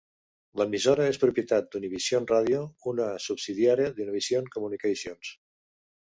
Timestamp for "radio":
2.31-2.63